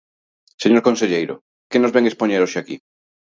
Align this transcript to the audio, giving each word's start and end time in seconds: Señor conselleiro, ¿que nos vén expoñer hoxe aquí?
Señor 0.63 0.81
conselleiro, 0.87 1.35
¿que 1.69 1.77
nos 1.79 1.93
vén 1.95 2.05
expoñer 2.07 2.41
hoxe 2.43 2.57
aquí? 2.59 2.75